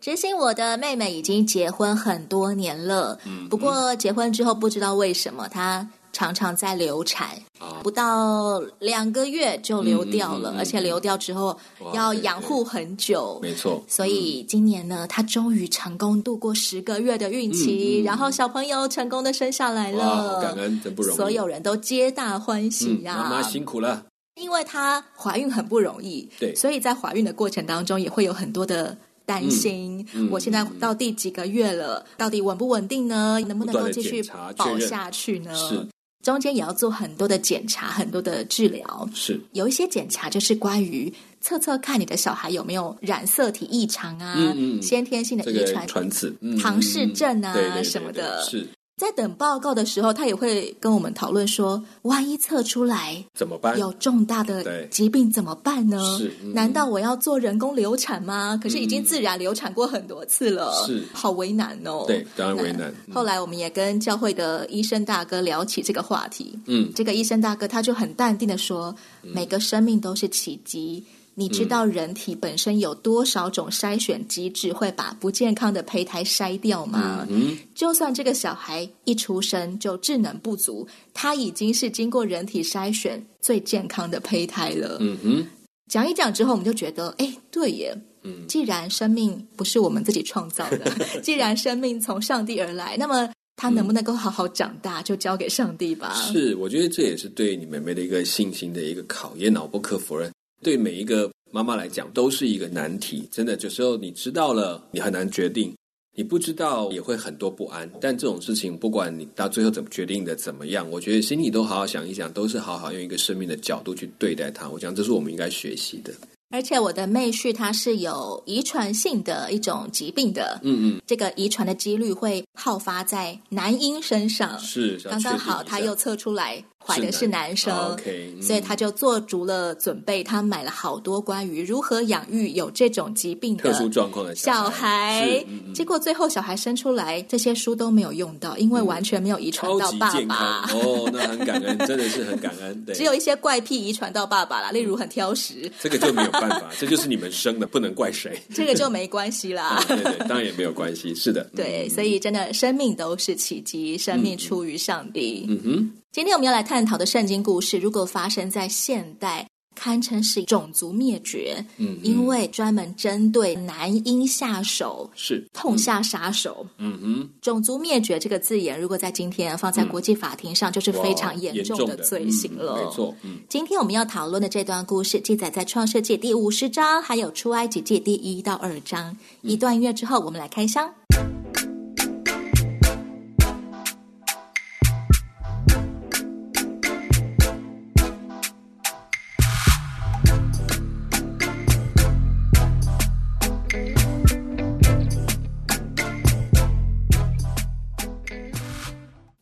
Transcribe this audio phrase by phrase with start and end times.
[0.00, 11.54] 知心，我的妹妹已经结婚很多年了，嗯，不过结婚之后不知道为什么她常常在流产，啊，不到两个月就流掉了，嗯嗯嗯嗯，而且流掉之后
[11.92, 13.82] 要养护很久，没错。
[13.86, 24.06] 所以今年呢，她终于成功度过十个月的孕期，然后小朋友成功的生下来了，感恩，真不容易，所有人都皆大欢喜呀，嗯，妈妈辛苦了。
[24.40, 28.96] 因为她怀孕很不容易，对，所以在怀孕的过程当中也会有很多的。
[29.30, 32.04] 担心，嗯嗯、我现在到第几个月了？
[32.16, 33.38] 到底稳不稳定呢？
[33.46, 34.20] 能不能够继续
[34.56, 35.54] 保下去呢？
[35.54, 35.86] 是，
[36.24, 39.08] 中间也要做很多的检查，很多的治疗。
[39.14, 48.42] 是，有一些检查就是关于测测看你的小孩有没有染色体异常啊，嗯嗯、先天性的遗传传子、唐氏症啊、嗯、什么的。
[48.42, 48.66] 是。
[49.00, 53.78] 在等报告的时候，他也会跟我们讨论说：万一测出来怎么办？
[53.78, 56.18] 有重大的疾病怎么办呢？
[56.18, 58.60] 是，难道我要做人工流产吗？
[58.62, 62.04] 可是已经自然流产过很多次了，是，好为难哦。
[62.06, 62.92] 对，当然为难。
[63.10, 71.02] 后来我们也跟教会的医生大哥聊起这个话题，嗯，这个医生大哥他就很淡定的说：每个生命都是奇迹。
[71.34, 77.26] 你知道人体本身有多少种筛选机制会把不健康的胚胎筛掉吗？
[77.30, 84.98] 嗯，就算这个小孩一出生就智能不足，他已经是经过人体筛选最健康的胚胎了。
[85.00, 85.46] 嗯哼，
[85.88, 87.96] 讲一讲之后，我们就觉得，哎，对耶。
[88.22, 90.92] 嗯，既然生命不是我们自己创造的，
[91.22, 96.12] 既然生命从上帝而来，那么他能不能够好好长大，就交给上帝吧。
[96.30, 100.30] 是，我觉得这也是对你妹妹的一个信心的一个考验，我不可否认。
[100.62, 103.28] 对每一个妈妈来讲，都是一个难题。
[103.30, 105.72] 真的，有时候你知道了，你很难决定；
[106.16, 107.90] 你不知道，也会很多不安。
[108.00, 114.68] 但这种事情，不管你到最后怎么决定的怎么样，我觉得心里都好好想一想，都是好好用一个生命的角度去对待它。
[114.68, 116.12] 我想，这是我们应该学习的。
[116.52, 140.68] 而且我的妹婿他是有遗传性的一种疾病的，嗯嗯，这个遗传的几率会好发在男婴身上，是刚刚好他又测出来怀的是男生男，OK，所以他就做足了准备，他买了好多关于如何养育有这种疾病的特殊状况的小孩，结果最后小孩生出来，这些书都没有用到，因为完全没有遗传到爸爸。
[140.72, 142.84] 哦，那很感恩，真的是很感恩。
[142.84, 146.30] 对， 只有一些怪癖遗传到爸爸啦，例如很挑食，嗯、这个就没有。
[146.40, 148.40] 办法，这就是你们生的，不能怪谁。
[148.54, 149.64] 这个就没关系啦。
[149.76, 151.14] 啊、对对，当然也没有关系。
[151.14, 155.44] 是的，对，所以真的，生命都是奇迹，生命出于上帝。
[155.48, 159.46] 嗯哼，今天我们要来探讨的圣经故事，如果发生在现代。
[159.76, 172.74] 堪称是种族灭绝，嗯，因为专门针对男婴下手，是痛下杀手，嗯哼，种族灭绝这个字眼，如果在今天放在国际法庭上，就是非常严重的罪行了。
[172.78, 179.16] 嗯、没错，嗯，今天我们要讨论的这段故事，记载在创世记第五十章，还有出埃及记第一到二章。
[179.40, 180.92] 一段音乐之后，我们来开箱。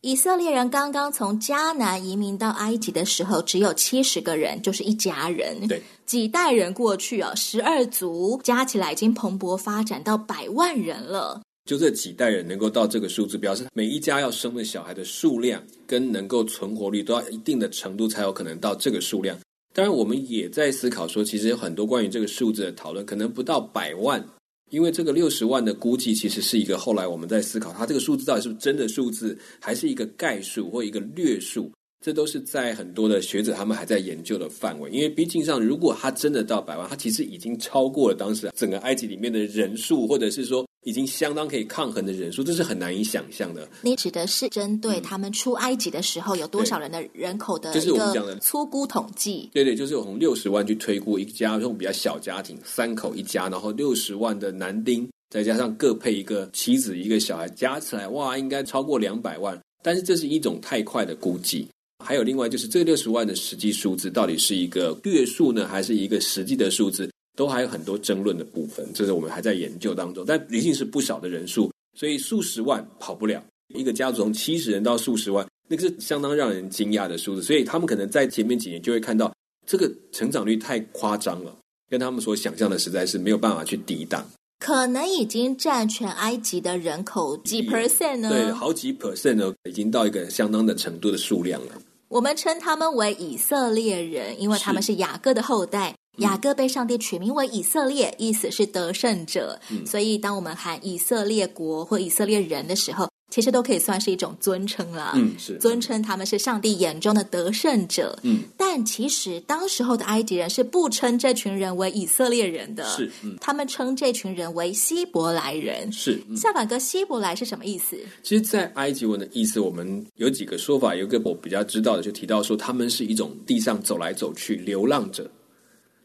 [0.09, 5.67] 以色列人刚刚从迦南移民到埃及的时候，只有七十个人，就是一家人。
[5.67, 11.39] 对，几代人过去啊，十二族加起来已经蓬勃发展到百万人了。
[11.69, 19.37] 就这几代人能够到这个数字，表示每一家要生的小孩的数量跟能够存活率都要一定的程度，才有可能到这个数量。
[19.75, 24.25] 当然，我们也在思考说，其实有很多关于这个数字的讨论，可能不到百万。
[24.69, 31.71] 因为这个六十万的估计，其实是一个后来我们在思考，它这个数字到底是不是真的数字，还是一个概数或一个略数？
[32.05, 34.89] 这都是在很多的学者他们还在研究的范围。
[34.91, 40.65] 因为毕竟上，如果它真的到百万，它其实已经超过了当时整个埃及里面的人数，或者是说。
[40.83, 43.67] 已经相当可以抗衡的人数，这是很难以想象的。
[43.81, 49.49] 你指的是针对他们出埃及的时候有多少人的人口的，就是我们讲的粗估统计。
[49.53, 59.59] 对对，就是我从六十万去推估一家这种比较小家庭，三口一家，然后六十万的男丁，再加上各配一个妻子一个小孩，加起来哇，应该超过两百万。
[59.83, 61.67] 但是这是一种太快的估计。
[62.03, 67.09] 还有另外就是这六十万的实际数字到底是一个月数呢，还是一个实际的数字？
[67.39, 70.25] 都还有很多争论的部分，这是我们还在研究当中。
[70.27, 73.41] 但离境是不少的人数，所以数十万跑不了。
[73.73, 77.41] 一个家族从七十人到数十万，那个是相当让人惊讶的数字。
[77.41, 79.33] 所以他们可能在前面几年就会看到
[79.65, 81.55] 这个成长率太夸张了，
[81.89, 84.29] 跟他们所想象的实在是没有办法去抵挡。
[84.59, 88.29] 可能已经占全埃及的人口几 percent 呢？
[88.29, 91.81] 对，好几 percent 呢，已经到一个相当的程度的数量了。
[92.09, 95.95] 我们称他们为以色列人，因为他们是雅各的后代。
[96.19, 99.59] 雅各被上帝取名为以色列，意思是得胜者。
[99.69, 105.11] 嗯，所以，当我们喊以色列国或以色列人的时候，其实都可以算是一种尊称了。
[105.15, 108.17] 嗯，是尊称他们是上帝眼中的得胜者。
[108.23, 112.83] 嗯，但其实当时候的埃及人是不称这群人为以色列人的。
[112.89, 115.91] 是，嗯，他们称这群人为希伯来人。
[115.91, 117.95] 是，嗯，夏板哥，希伯来是什么意思？
[118.23, 120.95] 其实，在埃及文的意思，我们有几个说法。
[120.95, 125.29] 有一个我比较知道的，就提到说，他们是一种地上走来走去流浪者。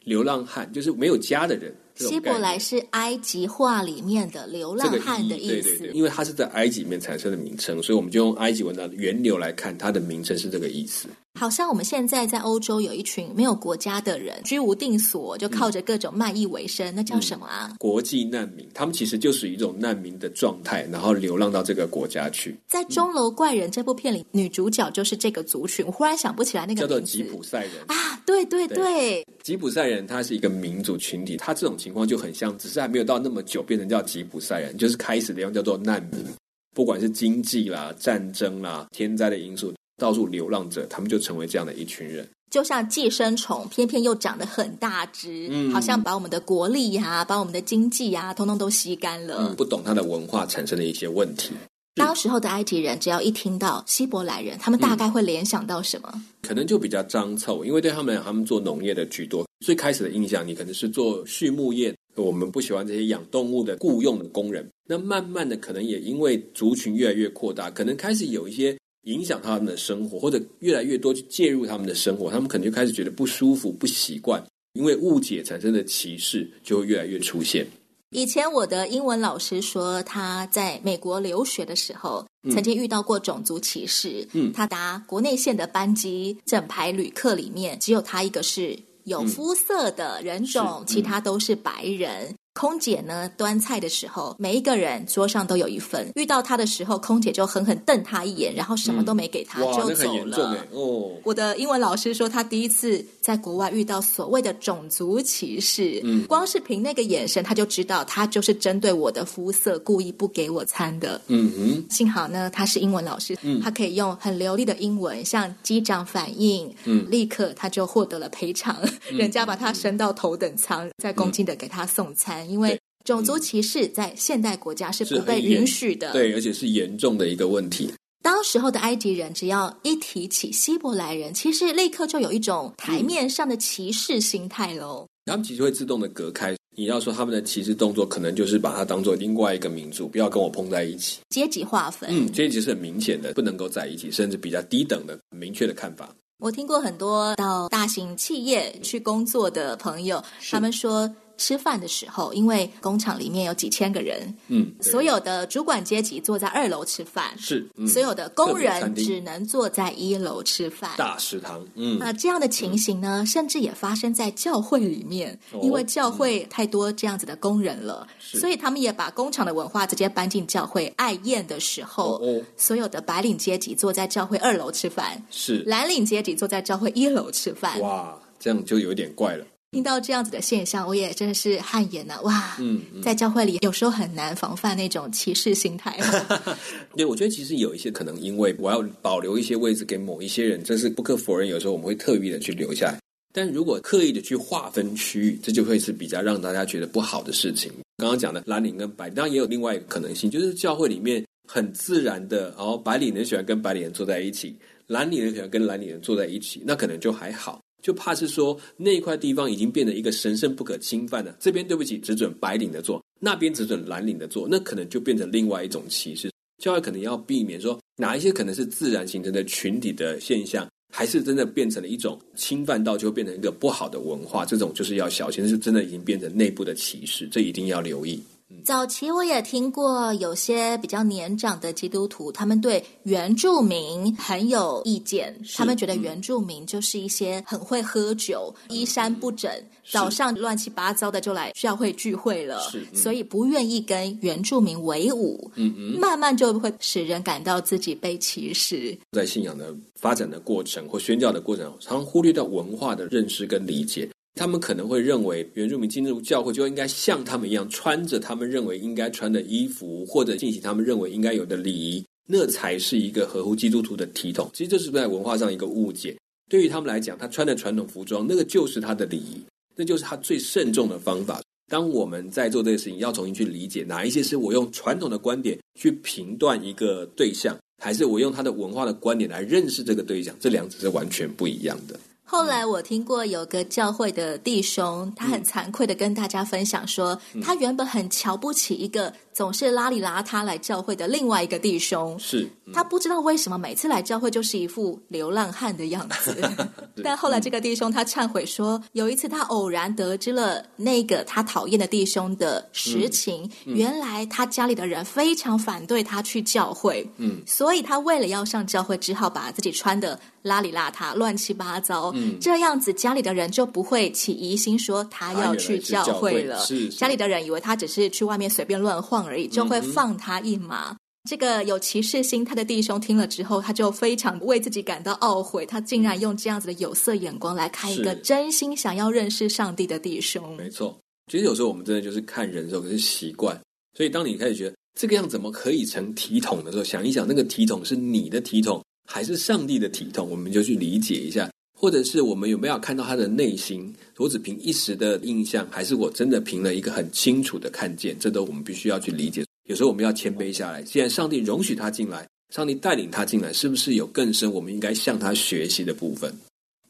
[0.05, 1.75] 流浪汉就是没有家的人。
[1.95, 5.69] 希伯来是埃及话里面的流浪汉的意思。
[5.69, 11.07] 对对对，因为它是在埃及里面产生的名称，所以我们就用埃及文的源流来看，它的名称是这个意思。
[11.37, 17.75] 好像我们现在在欧洲有一群没有国家的人，居无定所，就靠着各种卖艺为生，嗯、那叫什么啊？
[17.77, 22.57] 国际难民，他们其实就属于一种难民的状态，然后流浪到这个国家去。
[22.67, 25.85] 在《钟楼怪人》这部片里，嗯、女主角就是这个族群。
[25.85, 28.17] 我忽然想不起来那个，叫做吉普赛人啊！
[28.25, 36.25] 对对对，对，吉普赛人他是一个民族群体，他这种情况就很像，只是还没有到那么久，变成叫吉普赛人，就是开始的样叫做难民，
[36.73, 39.73] 不管是经济啦、战争啦、天灾的因素。
[39.97, 49.37] 到处流浪者，他们就成为这样的一群人，就像寄生虫，偏偏又长得很大只，嗯，好像把我们的国力呀、啊，把我们的经济呀、啊，通通都吸干了。
[49.39, 51.51] 嗯，不懂它的文化产生的一些问题。
[51.95, 56.09] 当时候的埃及人，只要一听到希伯来人，他们大概会联想到什么？
[56.13, 59.45] 嗯，可能就比较脏臭，因为对他们，他们做农业的居多。
[59.65, 64.69] 最开始的印象，你可能是做畜牧业，我们不喜欢这些养动物的雇佣的工人。
[64.87, 68.77] 那慢慢的，可能也因为族群越来越扩大，可能开始有一些。
[69.05, 74.43] 影响他们的生活，或者越来越多去介入他们的生活，他们可能就开始觉得不舒服、不习惯，
[74.73, 77.65] 因为误解产生的歧视就会越来越出现。
[78.11, 84.25] 以前我的英文老师说，他在美国留学的时候，曾经遇到过种族歧视。
[84.31, 92.33] 嗯，他搭国内线的班机，整排旅客里面只有他一个是有肤色的人种，嗯、其他都是白人。
[92.55, 96.09] 空姐呢，端菜的时候，每一个人桌上都有一份。
[96.15, 100.65] 遇到他的时候，空姐就狠狠瞪他一眼，然后什么都没给他，嗯、就走了。
[100.71, 111.19] 哦，我的英文老师说，他第一次在国外遇到所谓的种族歧视，嗯，光是凭那个眼神，他就知道他就是针对我的肤色，故意不给我餐的。
[111.27, 118.77] 嗯哼，幸好呢，他是英文老师，嗯，他可以用很流利的英文向机长反映，嗯，立刻他就获得了赔偿，
[119.11, 122.44] 嗯、人家把他升到头等舱，再恭敬的给他送餐。
[122.49, 127.91] 因为种族歧视在现代国家是不被允许的，对，而且是严重的一个问题。
[128.23, 135.05] 当时候的埃及人，只要一提起希伯来人，其实立刻就有一种台面上的歧视心态喽。
[135.27, 136.55] 嗯，他们其实会自动的隔开。
[136.75, 141.19] 你要说他们的歧视动作，可能就是把它当做另外一个民族，不要跟我碰在一起。
[141.29, 146.09] 阶级划分，嗯，阶级是很明显的，不能够在一起，甚至比较低等的明确的看法。
[146.39, 151.15] 我听过很多到大型企业去工作的朋友，他们说。
[151.37, 168.39] 吃饭的时候，因为工厂里面有几千个人，嗯，所有的主管阶级坐在二楼吃饭，是，嗯、所有的工人只能坐在一楼吃饭，大食堂，嗯，那这样的情形呢，嗯、甚至也发生在教会里面，哦、因为教会太多这样子的工人了，是。
[168.39, 170.85] 所以他们也把工厂的文化直接搬进教会。
[170.97, 172.41] 爱宴的时候，哦哦。
[172.55, 175.63] 所有的白领阶级坐在教会二楼吃饭，是。
[175.65, 179.45] 蓝领阶级坐在教会一楼吃饭，哇，这样就有点怪了。
[179.75, 182.21] 听到这样子的现象，我也真的是汗颜了。
[182.21, 185.99] 哇，嗯，嗯在教会里有时候很难防范那种歧视心态。
[186.95, 191.49] 对，我觉得其实有一些可能，因为我要保留一些位置给某一些人，这是不可否认。
[191.49, 192.99] 有时候我们会特意的去留下来，
[193.33, 197.69] 但如果刻意的去划分区域，这就会是比较让大家觉得不好的事情。
[197.97, 204.55] 刚刚讲的蓝领跟白领，当然也有另外一个可能性，就是教会里面很自然的，然后白领人喜欢跟白领人坐在一起，
[204.87, 207.59] 蓝领人喜欢跟蓝领人坐在一起，那可能就还好。
[207.85, 216.31] 就怕是说那一块地方已经变成一个神圣不可侵犯的，这边对不起只准白领的做，那边只准蓝领的做，那可能就变成另外一种歧视。
[216.57, 228.19] 教会可能要避免说哪一些可能是自然形成的群体的现象，还是真的变成了一种侵犯到就变成一个不好的文化，这种就是要小心，是真的已经变成内部的歧视，这一定要留意。
[228.63, 239.51] 早期我也听过有些比较年长的基督徒，他们对原住民很有意见，他们觉得原住民就是一些很会喝酒、嗯、衣衫不整，
[239.91, 245.51] 早上乱七八糟的就来教会聚会了，嗯、所以不愿意跟原住民为伍。
[245.55, 248.97] 嗯嗯，慢慢就会使人感到自己被歧视。
[249.11, 254.07] 在信仰的发展的过程或宣教的过程，常常忽略到文化的认识跟理解。
[254.35, 264.51] 他们可能会认为原住民进入教会就应该像他们一样穿着他们认为应该穿的衣服，或者进行他们认为应该有的礼仪，那才是一个合乎基督徒的体统。
[264.53, 266.15] 其实这是在文化上一个误解。
[266.49, 269.41] 对于他们来讲，他穿的传统服装，那个就是他的礼仪，
[269.73, 271.41] 那就是他最慎重的方法。
[271.71, 281.99] 当我们在做这个事情，要重新去理解哪一些是我用传统的观点去评断一个对象，还是我用他的文化的观点来认识这个对象，这两者是完全不一样的。
[282.27, 296.41] 后来我听过有个教会的弟兄，他很惭愧的跟大家分享说，他原本很瞧不起一个总是邋里邋遢来教会的另外一个弟兄，是他不知道为什么每次来教会就是一副流浪汉的样子。
[297.03, 312.13] 但后来这个弟兄他忏悔说，有一次他偶然得知了那个他讨厌的弟兄的实情，原来他家里的人非常反对他去教会，嗯，所以他为了要上教会，只好把自己穿的邋里邋遢、乱七八糟。
[312.15, 316.57] 嗯，这样子家里的人就不会起疑心，说他要去教会了。
[316.59, 320.91] 是，是家里的人以为他只是去外面随便乱晃而已，就会放他一马。
[320.91, 320.97] 嗯、
[321.29, 325.65] 这个有歧视心态的弟兄听了之后，他就非常为自己感到懊悔。
[325.65, 330.55] 他竟然用这样子的有色眼光来看一个真心想要认识上帝的弟兄。
[330.55, 330.97] 没错，
[331.31, 333.59] 其实有时候我们真的就是看人的时候，可是习惯。
[333.97, 338.81] 所以当你开始觉得这个样怎么可以成体统的时候，想一想，那个体统是你的体统。
[339.07, 341.47] 还是上帝的体统，我们就去理解一下，
[341.85, 343.93] 或者是我们有没有看到他的内心？
[344.17, 348.17] 我只凭一时的印象，还是我真的凭了一个很清楚的看见？
[348.19, 349.45] 这都我们必须要去理解。
[349.69, 350.81] 有时候我们要谦卑下来。
[350.81, 356.33] 既然上帝容许他进来，上帝带领他进来，是不是有更深我们应该向他学习的部分？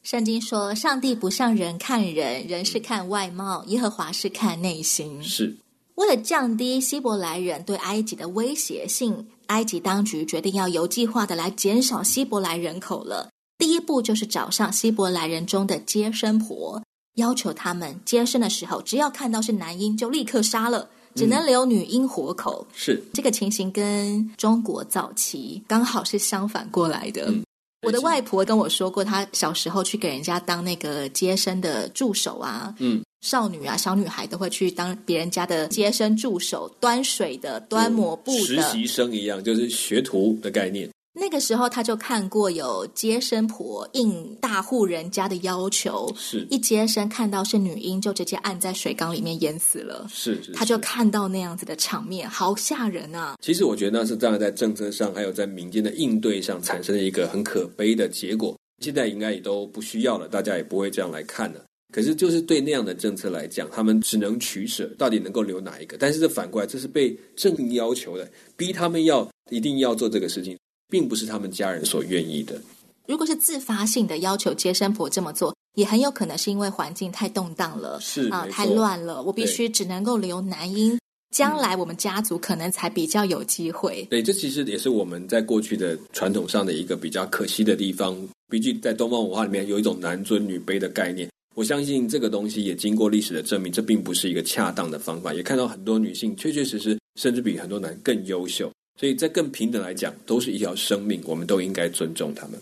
[0.02, 5.22] 圣经说，上帝不像人看人，人是看外貌，耶和华是看内心。
[5.22, 5.54] 是。
[5.96, 13.28] 为了降低希伯来人对埃及的威胁性，埃及当局决定要有计划的来减少希伯来人口了。
[13.58, 16.82] 第一步就是找上希伯来人中的接生婆，
[17.14, 22.66] 要求他们接生的时候，只要看到是男婴就立刻杀了，只能留女婴活口。
[22.74, 27.26] 是、嗯、这个情形跟中国早期刚好是相反过来的。
[27.28, 27.44] 嗯、
[27.86, 32.74] 我的外婆跟我说过，她小时候去给人家当那个接生的助手啊。
[32.78, 33.02] 嗯。
[33.22, 40.88] 少女啊，小女孩都会去当别人家的接生助手，端水的、端抹布的，实习生一样，就是学徒的概念。
[41.18, 50.06] 那个时候他就看过有接生婆应大户人家的要求，是一接生看到是女婴，就直接按在水缸里面淹死了。
[50.12, 53.34] 是，他就看到那样子的场面，好吓人啊！
[53.40, 58.54] 其实我觉得那是这样，在政策上还有在民间的应对上产生了一个很可悲的结果。
[58.84, 61.64] 现在应该也都不需要了，大家也不会这样来看了。
[61.94, 65.96] 可是，就是对那样的政策来讲，他们只能取舍，到底能够留哪一个？
[65.96, 72.60] 但是这反过来，这是被政府要求的，逼他们要一定要做这个事情，并不是他们家人所愿意的。
[73.06, 80.98] 如果是自发性的要求接生婆这么做，也很有可能是因为环境太动荡了，是啊，太乱了，我必须只能够留男婴，
[81.30, 84.06] 将来我们家族可能才比较有机会。
[84.10, 88.16] 对，这其实也是我们在过去的传统上的一个比较可惜的地方。
[88.48, 91.28] 毕竟在东方文化里面，有一种男尊女卑的概念。
[91.54, 95.32] 我相信这个东西也经过历史的证明，这并不是一个恰当的方法。
[95.32, 98.70] 也看到很多女性确确实实，甚至比很多男更优秀。
[98.96, 102.60] 所以在更平等来讲，都是一条生命，我们都应该尊重他们。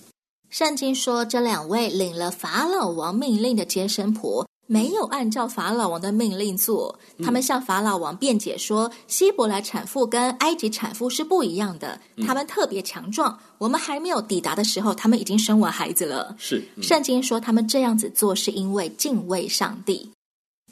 [0.50, 4.46] 圣经说，这两位领了法老王命令的接生婆。
[4.66, 13.38] 没有按照法老王的命令做，他们向法老王辩解说，希伯来产妇跟埃及产妇是不一样的，他们特别强壮。
[13.58, 16.34] 我们还没有抵达的时候，他们已经生完孩子了。
[16.38, 20.10] 是，圣经说他们这样子做是因为敬畏上帝。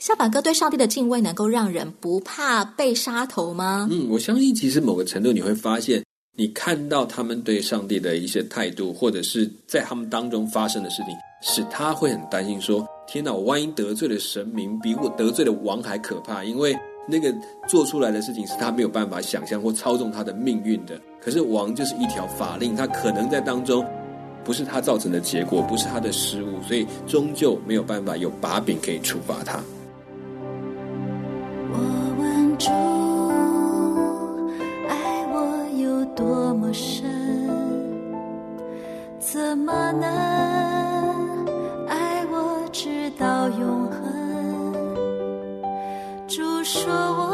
[0.03, 3.87] 小板哥对上帝的敬畏能够让人不怕被杀头吗？
[3.89, 6.03] 嗯，我相信其实某个程度你会发现，
[6.37, 12.85] 你看到他们对上帝的一些态度，或者是在他们当中发生的事情，使他会很担心说。
[13.07, 13.33] 天哪！
[13.33, 16.43] 我万一得罪了神明，比我得罪了王还可怕。
[16.43, 16.77] 因为
[17.09, 17.33] 那个
[17.69, 21.01] 做出来的事情是他没有办法想象或操纵他的命运的。
[21.21, 23.87] 可是王就是一条法令，他可能在当中
[24.43, 29.63] 不是他造成的结果，不是他的失误，所以终究没有办法有把柄可以处罚他。
[32.63, 32.71] 主，
[34.89, 34.95] 爱
[35.33, 35.37] 我
[35.77, 37.03] 有多么深，
[39.19, 40.07] 怎么能
[41.89, 42.63] 爱我？
[42.71, 44.01] 直到永恒，
[46.29, 47.32] 主说我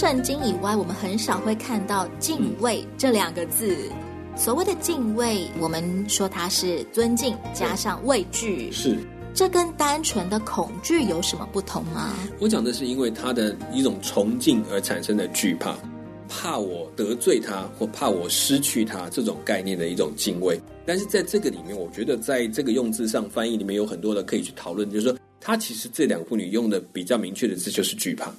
[0.00, 3.76] 圣经以外，我们很少会看到“敬畏”这两个字。
[4.34, 8.96] 所谓的敬畏，我们说它是尊敬加上畏惧，是。
[9.34, 12.14] 这跟单纯的恐惧有什么不同吗？
[12.38, 15.76] 我讲的是因为他的一种崇敬而产生的惧怕，
[16.30, 20.58] 怕我得罪他或怕我失去他这种概念的一种敬畏。
[20.86, 28.32] 但是在这个里面，我觉得在这个用字上翻译里面有很多的可以去讨论，就是说他其实这两个妇女用的比较明确的字就是惧怕，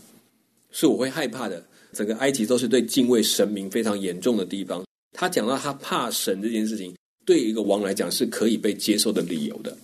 [0.71, 1.63] 是我会害怕的。
[1.93, 4.83] 整个埃及都是对敬畏神明非常严重的地方。
[5.11, 9.77] 他讲到他怕神这件事情，对一个王来讲是可以被接受的理由的。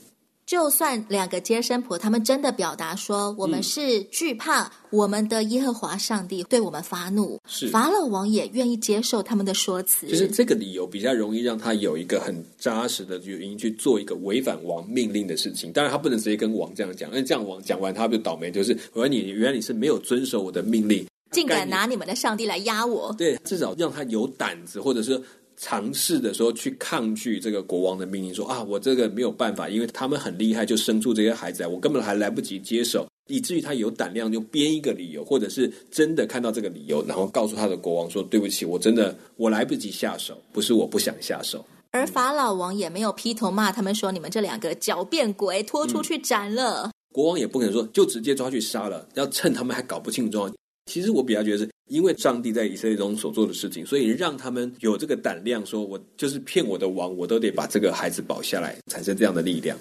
[0.47, 15.69] 就算两个接生婆，他们真的表达说，我们是惧怕我们的耶和华上帝对我们发怒，是法老王也愿意接受他们的说辞，就是这个理由比较容易让他有一个很扎实的原因去做一个违反王命令的事情。
[15.73, 23.13] 当然，他不能直接跟王这样讲，因为这样王讲完他就倒霉，就是我说你原来你是没有遵守我的命令，竟敢拿你们的上帝来压我。
[23.17, 25.21] 对，至少让他有胆子，或者是。
[25.57, 41.65] 尝试的时候去抗拒这个国王的命令，说啊，我这个没有办法，因为他们很厉害，就生出这些孩子来，我根本还来不及接手，以至于他有胆量就编一个理由，或者是真的看到这个理由，然后告诉他的国王说，对不起，我真的我来不及下手，不是我不想下手。
[41.91, 46.83] 而法老王也没有劈头骂他们说，你们这两个狡辩鬼，拖出去斩了。
[46.83, 50.47] 嗯，国王也不可能说就直接抓去杀了，要趁他们还搞不清楚。
[50.87, 59.77] 其实我比较觉得是因为上帝在以色列中所做的事情，所以让他们有这个胆量，说我就是骗我的王，我都得把这个孩子保下来，产生这样的力量。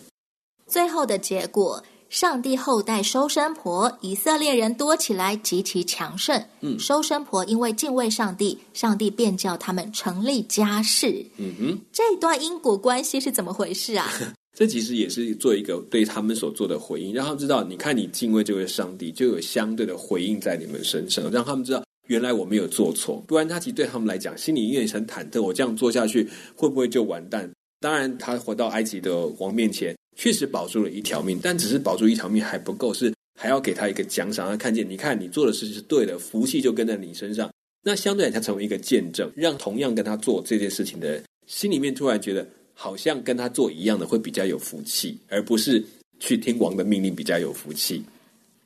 [0.67, 6.45] 最后的结果，上帝后代收生婆，以色列人多起来，极其强盛。
[6.61, 11.25] 嗯，收生婆因为敬畏上帝，上帝便叫他们成立家室。
[11.37, 14.09] 嗯哼，这段因果关系是怎么回事啊？
[14.57, 23.23] 这其实也是做一个对他们所做的回应，让他们知道，你看你敬畏这位上帝，就有相对的回应在你们身上，让他们知道原来我没有做错。
[23.29, 27.51] 不然他其实对他们来讲，心里因为很忐忑，我这样做下去会不会就完蛋？
[27.81, 37.51] 当然，他回到埃及的王面前，确实保住了一条命，但只是保住一条命还不够，是还要给他一个奖赏，让他看见，你看你做的事情是对的，福气就跟在你身上。
[37.83, 42.49] 那相对来，他成为一个见证，让同样跟他做这件事情的人，心里面突然觉得。
[42.79, 45.83] 好像跟他做一样的会比较有福气，而不是
[46.21, 48.05] 去听王的命令比较有福气。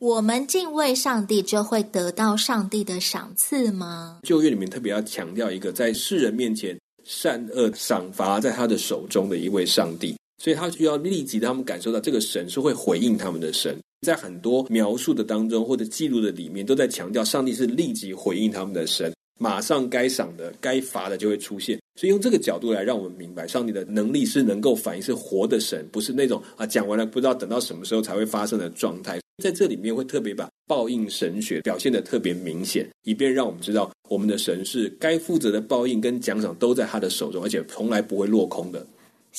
[0.00, 4.18] 我们敬畏上帝，就会得到上帝的赏赐吗？
[4.24, 13.78] 旧约里面特别要强调一个，在世人面前善恶赏罚在他的手中的一位上帝，所以他需要立即让他们感受到这个神是会回应他们的神。
[14.00, 19.12] 在很多描述的当中或者记录的里面，都在强调上帝是立即回应他们的神。
[19.42, 29.18] 马上该赏的、该罚的就会出现，所以用这个角度来让我们明白，上帝的能力是能够反映是活的神，不是那种啊讲完了不知道等到什么时候才会发生的状态。
[29.42, 38.86] 在这里面会特别把报应神学表现的特别明显，以便让我们知道我们的神是该负责的报应跟奖赏都在他的手中，而且从来不会落空的。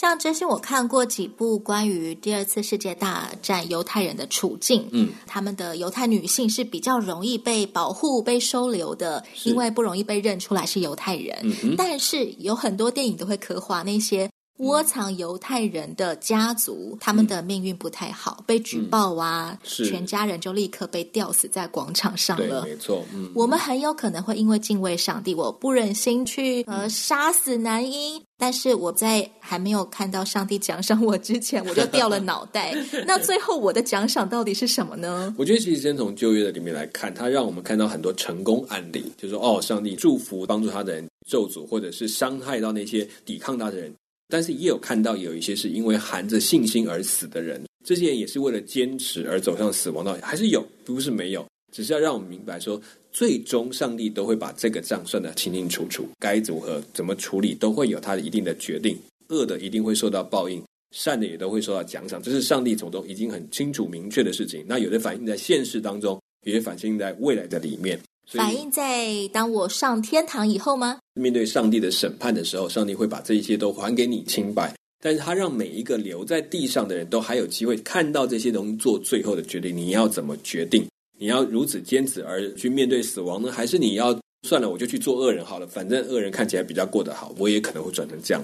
[0.01, 4.89] 像真心，我看过几部关于第二次世界大战犹太人的处境。
[4.91, 11.37] 嗯，他们的犹太女性是比较容易被保护、被收留的，因为不容易被认出来是犹太人。
[11.43, 22.63] 嗯，但是有很多电影都会刻画那些窝藏犹太人的家族，他们的命运不太好，嗯、被举报啊，全家人就立刻被吊死在广场上了。
[22.63, 23.03] 没错。
[23.13, 32.75] 嗯，我们很有可能会因为敬畏上帝，我不忍心去呃杀死男婴，但是我在还没有看到上帝奖赏我之前， 我就掉了脑袋。
[33.07, 35.33] 那最后我的奖赏到底是什么呢？
[35.39, 43.91] 我觉得其实先从旧约的里面来看，他让我们看到很多成功案例，就是说哦，上帝祝福帮助他的人，咒诅或者是伤害到那些抵抗他的人。
[44.32, 58.98] 但是也有看到有一些是因为含着信心而死的人，这些人也是为了坚持而走向死亡的，还是有，不是没有，只是要让我们明白说，最终上帝都会把这个账算得清清楚楚，该如何怎么处理，都会有他的一定的决定。
[59.28, 64.63] 恶的一定会受到报应，善的也都会受到奖赏，这是上帝从中已经很清楚明确的事情。
[64.67, 68.00] 那有的反映在现实当中，有的反映在未来的里面。
[68.27, 70.99] 反映在当我上天堂以后吗？
[71.15, 79.75] 面对上帝的审判的时候，上帝会把这一切都还给你清白，但是他让每一个留在地上的人都还有机会看到这些东西，做最后的决定。
[79.75, 80.88] 你要怎么决定？
[81.19, 83.51] 你要如此坚持而去面对死亡呢？
[83.51, 85.67] 还是你要算了，我就去做恶人好了？
[85.67, 88.43] 反正恶人看起来比较过得好，我也可能会转成这样。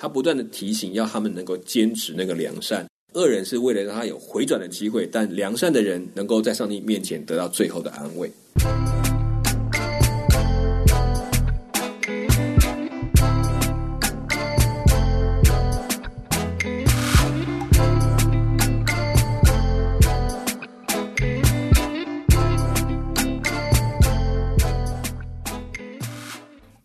[0.00, 2.86] 他不断的提醒，要他们能够坚持那个良善。
[3.14, 8.32] 恶人是为了让他有回转的机会，但良善的人能够在上帝面前得到最后的安慰。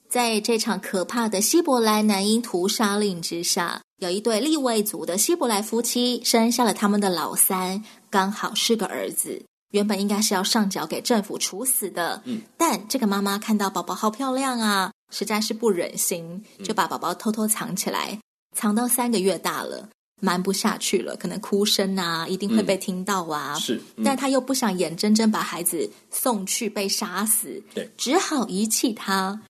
[0.09, 9.43] 在这场可怕的希伯来男婴屠杀令之下，有一对利未族的希伯来夫妻生下了他们的老三，刚好是个儿子。
[9.71, 18.19] 原本应该是要上缴给政府处死的，嗯，但这个妈妈看到宝宝好漂亮啊，实在是不忍心，就把宝宝偷偷藏起来，
[18.55, 19.89] 藏到三个月大了，
[20.21, 29.41] 瞒不下去了，可能哭声啊，一定会被听到啊，嗯、是，嗯、但他又不想眼睁睁把孩子送去被杀死，对，只好遗弃他。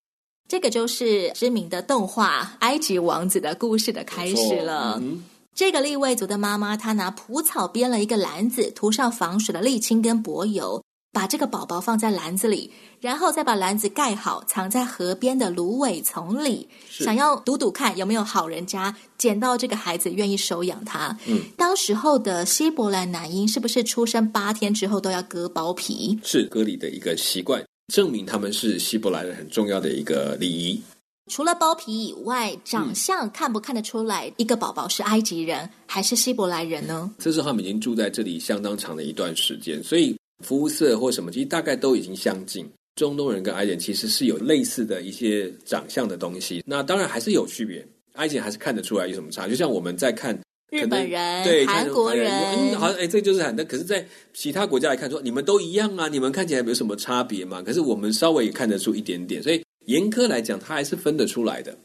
[0.48, 4.98] 这个就是知名的动画《埃及王子》的故事的开始了。
[5.02, 10.82] 嗯、这个利未族的妈妈，她拿蒲草编了一个篮子，涂上防水的沥青跟柏油，
[11.12, 21.18] 把这个宝宝放在篮子里，然后再把篮子盖好，藏在河边的芦苇丛里，想要赌赌看有没有好人家捡到这个孩子，愿意收养他。
[21.26, 26.18] 嗯，当时候的希伯来男婴是不是出生八天之后都要割包皮？
[26.24, 27.62] 是割礼的一个习惯。
[27.94, 30.82] 证明他们是希伯来人很重要的一个礼仪。
[31.30, 37.12] 除了包皮以外，长相看不看得出来一个宝宝是埃及人还是希伯来人呢？
[37.20, 42.66] 这是他们已经住在这里相当长的一段时间，所以肤色或什么其实大概都已经相近。
[42.96, 47.86] 中东人跟埃及人其实是有类似的一些长相的东西，那当然还是有区别。
[48.14, 50.38] 埃及人还是看得出来有什么差，就像我们在看。
[50.70, 57.62] 日本人、对韩国人，嗯，好像哎，这就是很，那可是，在其他国家来看说，说你们都一样啊，你们看起来没有什么差别嘛？
[57.62, 61.78] 可是我们稍微也看得出一点点，所以严苛来讲，他还是分得出来的。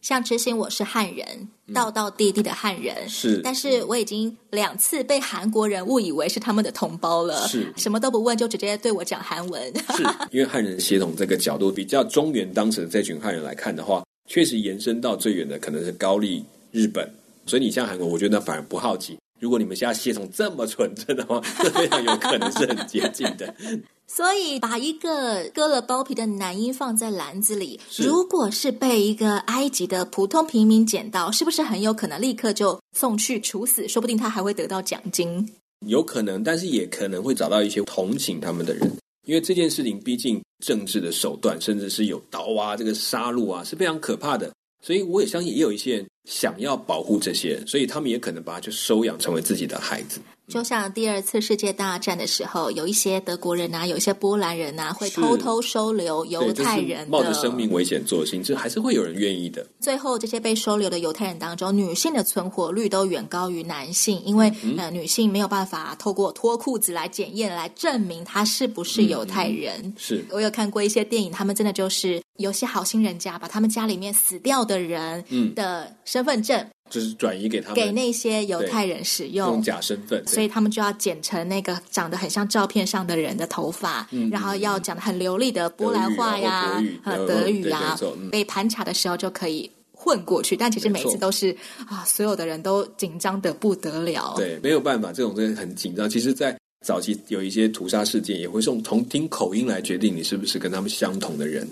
[0.00, 1.26] 像之前，我是汉人，
[1.74, 9.62] 道道地地的汉人，是，但是我已经两次被韩国人误以为是他们的同胞了，是，什么都不问就直接对我讲韩文，
[9.94, 17.06] 是因为汉人血统这个角度比较中原，当时的这群汉人来看的话，确实延伸到最远的可能是高丽、日本。
[17.46, 19.16] 所以你像韩国，我觉得反而不好奇。
[19.40, 23.54] 如果你们现在系统这么纯正的话，这非常有可能是很接近的。
[24.06, 33.88] 所以把一个割了包皮的男婴放在篮子里，如果是被一个埃及的普通平民捡到，是不是很有可能立刻就送去处死？
[33.88, 35.48] 说不定他还会得到奖金。
[35.86, 38.90] 有可能，但是也可能会找到一些同情他们的人，
[39.26, 44.50] 因为这件事情毕竟政治的手段，甚至是有刀啊，这个杀戮啊是非常可怕的。
[44.80, 50.20] 所以我也相信，也有一些人想要保护这些人，所以他们也可能把他就收养成为自己的孩子。
[50.50, 59.64] 就像第二次世界大战的时候，有一些德国人啊，有一些波兰人啊，会偷偷收留犹太人，冒着生命危险做事情，这还是会有人愿意的。
[59.78, 69.80] 最后，这些被收留的犹太人当中，女性的存活率都远高于男性，因为、嗯、呃，女性没有办法透过脱裤子来检验来证明她是不是犹太人。
[69.84, 76.66] 嗯、是我有看过一些电影，他们真的就是有些好心人家把他们家里面死掉的人的身份证。
[76.90, 87.96] 嗯就是转移给他们，给那些犹太人使用，用假身份，所以他们就要剪成那个长得很像照片上的人的头发，嗯、然后要讲的很流利的波兰话呀、和德语啊，
[88.32, 90.56] 被盘查的时候就可以混过去。
[90.56, 94.34] 但其实每次都是啊，所有的人都紧张的不得了。
[94.36, 96.10] 对，没有办法，这种真的很紧张。
[96.10, 101.68] 其实，在早期有一些屠杀事件，也会用从听口音来决定你是不是跟他们相同的人。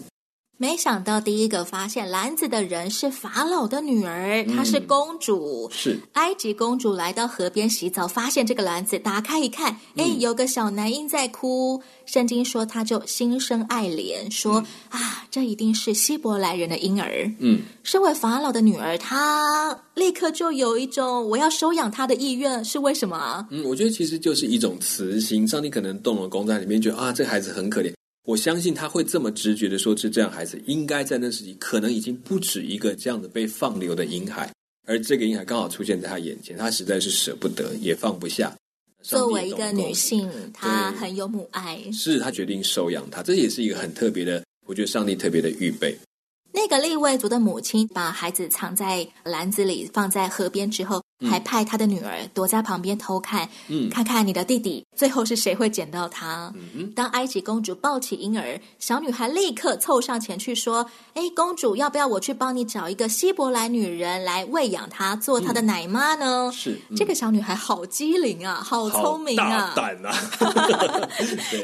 [0.60, 5.70] 没想到第一个发现篮子的人是法老的女儿，她是公主。
[5.72, 11.80] 是埃及公主来到河边洗澡，发现这个篮子，打开一看，哎，有个小男婴在哭。
[12.06, 17.30] 圣经说，她就心生爱怜，说啊，这一定是希伯来人的婴儿。
[17.38, 23.46] 嗯，身为法老的女儿，她立刻就有一种我要收养他的意愿，是为什么啊？
[23.50, 27.92] 嗯，我觉得其实就是一种慈心，上帝可能动了工在里面，觉得啊，这孩子很可怜。
[28.28, 34.52] 我相信他会这么直觉的说，是这样孩子应该在那时期，可能已经不止一个这样的被放流的婴孩，
[34.86, 38.54] 而这个婴孩刚好出现在他眼前，他实在是舍不得，也放不下。
[39.00, 45.96] 作为一个女性，她很有母爱，是她决定收养他，这也是一个很特别的，我觉得上帝特别的预备。
[46.52, 51.02] 那个利未族的母亲把孩子藏在篮子里，放在河边之后。
[51.26, 56.52] 还派他的女儿躲在旁边偷看，嗯，看看你的弟弟最后是谁会捡到他。
[56.74, 70.14] 嗯，当埃及公主抱起婴儿，小女孩立刻凑上前去说：“哎，公主，要不要我去帮你找一个希伯来女人来喂养她，做她的奶妈呢？”是，这个小女孩好机灵啊，好聪明啊，大胆 啊！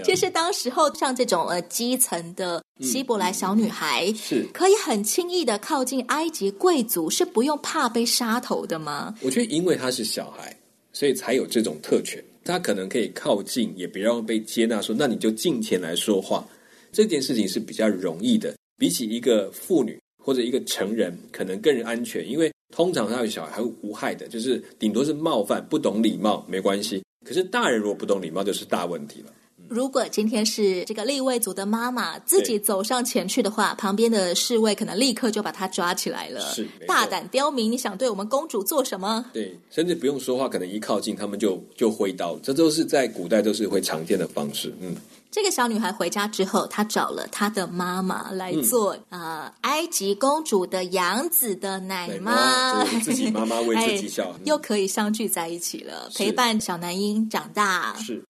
[0.05, 9.15] 其实当时候像这种呃基层的希伯来小女孩，是可以很轻易的靠近埃及贵族，是不用怕被杀头的吗？
[9.23, 9.44] 我觉得。
[9.47, 10.57] 因为他是小孩，
[10.93, 12.23] 所以才有这种特权。
[12.45, 14.83] 他可能可以靠近，也不要被接纳。
[14.83, 16.47] 说，那你就近前来说话。
[16.93, 22.29] 这件事情是比较容易的，比起一个妇女或者一个成人，可能更安全。
[22.29, 27.03] 因为通常他有小孩还无害的，就是顶多是冒犯、不懂礼貌，没关系。
[27.27, 29.33] 可是大人如果不懂礼貌，就是大问题了。
[29.69, 36.41] 如果今天是这个立位族的妈妈自己走上前去的话，旁边的侍卫可能立刻就把她抓起来了。
[36.53, 39.25] 是，大胆刁民，你想对我们公主做什么？
[39.33, 42.37] 对，甚至不用说话，可能一靠近他们就就挥刀。
[42.43, 44.75] 这都是在古代都是会常见的方式。
[44.81, 44.95] 嗯，
[45.31, 57.95] 这个小女孩回家之后，她找了她的妈妈来做啊、嗯呃，埃及公主的养子的奶妈，自己妈妈为自己 笑，又可以相聚在一起了，陪伴小男婴长大。
[57.99, 58.24] 是。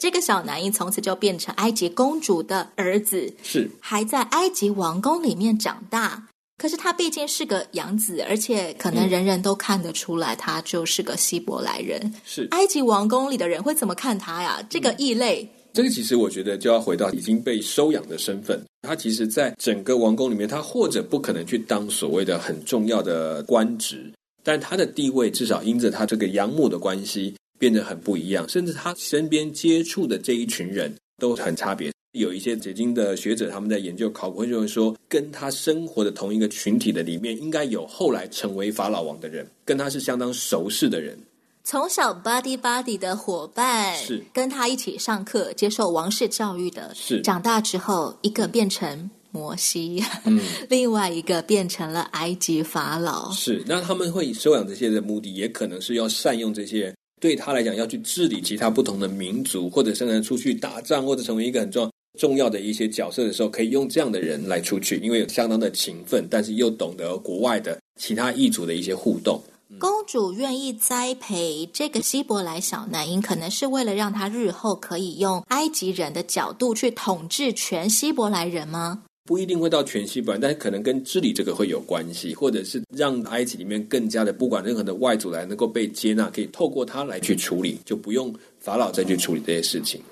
[0.00, 6.26] 这个小男婴从此就变成埃及公主的儿子，是还在埃及王宫里面长大。
[6.56, 12.14] 可是他毕竟是个养子，而且可能人人都看得出来，他就是个希伯来人。
[12.24, 14.66] 是埃及王宫里的人会怎么看他呀？
[14.70, 15.46] 这个异类。
[15.74, 18.58] 这个其实我觉得就要回到已经被收养的身份。
[18.80, 24.10] 他其实，在整个王宫里面，他或者不可能去当所谓的很重要的官职，
[24.42, 27.34] 但他的地位至少因着他这个养母的关系。
[27.60, 31.92] 变得很不一样，甚至他身边接触的这一群人都很差别。
[32.12, 41.16] 有一些解经的学者，他们在研究考古，认为说，跟他生活的同一个群体的里面，应该有后来成为法老王的人，跟他是相当熟识的人。
[41.62, 53.30] 从小 buddy buddy 的伙伴，是跟他一起上课、接受王室教育的，是长大之后，一个变成摩西，嗯、 另外一个变成了埃及法老。
[53.30, 56.92] 是，那他们会收养这些的目的，也可能是要善用这些。
[57.20, 69.40] 对他来讲，要去治理其他不同的民族，或者甚至出去打仗，或者成为一个很重要重要的一些角色的时候，可以用这样的人来出去，因为有相当的勤奋，但是又懂得国外的其他异族的一些互动。
[69.78, 79.04] 公主愿意栽培这个希伯来小男婴，可能是为了让他日后可以用埃及人的角度去统治全希伯来人吗？
[79.30, 90.02] 不一定会到全息版，但是可能跟治理这个会有关系，或者是让埃及里面更加的不管任何的外族来能够被接纳，可以透过它来去处理，就不用法老再去处理这些事情。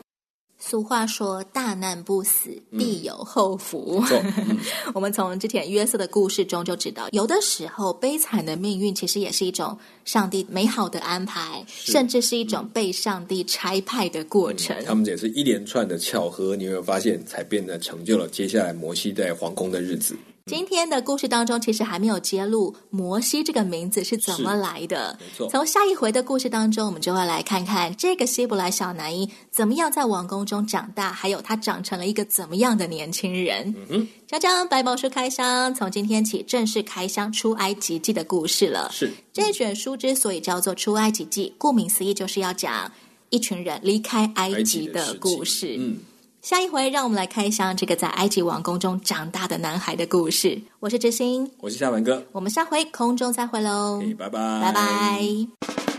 [0.60, 4.02] 俗话说：“大难不死，必有后福。
[4.10, 4.58] 嗯”嗯、
[4.92, 14.76] 我们从之前约瑟的故事中就知道，有的时候悲惨的命运其实也是一种上帝美好的安排，甚至是一种被上帝差派的过程。
[14.80, 20.16] 嗯、他们也是一连串的巧合，你有没有发现，才变得成就了接下来摩西在皇宫的日子。
[20.48, 25.14] 今天的故事当中，其实还没有揭露摩西这个名字是怎么来的。
[25.20, 33.74] 没错，从下一回的故事当中，我们就会来看看这个希伯来小男婴怎么样在王宫中长大，还有他长成了一个怎么样的年轻人。
[33.76, 38.88] 嗯哼，江江百宝书开箱，从今天起正式开箱出埃及记的故事了。
[38.90, 42.90] 是这卷书之所以叫做出埃及记，顾名思义就是要讲
[43.28, 45.76] 一群人离开埃及的故事。
[45.78, 45.98] 嗯。
[46.40, 50.60] 下一回，让我们来开箱这个在埃及王宫中长大的男孩的故事。
[50.78, 55.97] 我是知心，我是夏文哥，我们下回空中再会喽，拜拜，拜拜。